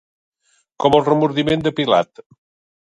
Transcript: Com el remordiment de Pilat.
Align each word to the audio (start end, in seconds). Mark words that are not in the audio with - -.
Com 0.85 0.97
el 1.01 1.05
remordiment 1.11 1.69
de 1.69 1.77
Pilat. 1.83 2.27